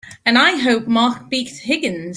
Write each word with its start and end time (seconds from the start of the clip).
And 0.25 0.35
I 0.35 0.55
hope 0.55 0.87
Mark 0.87 1.29
beats 1.29 1.59
Higgins! 1.59 2.09